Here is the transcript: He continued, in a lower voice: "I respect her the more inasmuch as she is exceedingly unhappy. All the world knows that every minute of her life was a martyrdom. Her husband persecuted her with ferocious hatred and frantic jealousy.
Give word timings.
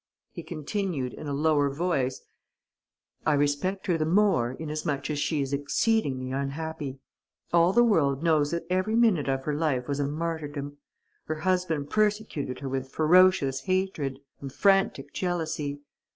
He 0.31 0.41
continued, 0.41 1.13
in 1.13 1.27
a 1.27 1.31
lower 1.31 1.69
voice: 1.69 2.23
"I 3.23 3.35
respect 3.35 3.85
her 3.85 3.99
the 3.99 4.05
more 4.07 4.53
inasmuch 4.53 5.11
as 5.11 5.19
she 5.19 5.43
is 5.43 5.53
exceedingly 5.53 6.31
unhappy. 6.31 6.97
All 7.53 7.71
the 7.71 7.83
world 7.83 8.23
knows 8.23 8.49
that 8.49 8.65
every 8.67 8.95
minute 8.95 9.29
of 9.29 9.43
her 9.43 9.53
life 9.53 9.87
was 9.87 9.99
a 9.99 10.07
martyrdom. 10.07 10.77
Her 11.25 11.41
husband 11.41 11.91
persecuted 11.91 12.61
her 12.61 12.67
with 12.67 12.89
ferocious 12.89 13.65
hatred 13.65 14.17
and 14.39 14.51
frantic 14.51 15.13
jealousy. 15.13 15.81